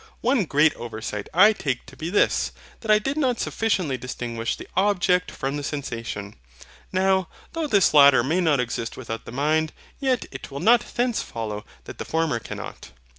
[0.21, 4.67] One great oversight I take to be this that I did not sufficiently distinguish the
[4.75, 6.37] OBJECT from the SENSATION.
[6.91, 11.21] Now, though this latter may not exist without the mind, yet it will not thence
[11.21, 12.89] follow that the former cannot.